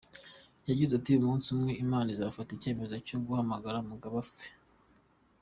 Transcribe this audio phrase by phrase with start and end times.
[0.69, 4.47] Yagize ati “Umunsi umwe Imana izafata icyemezo cyo guhamagara Mugabe apfe.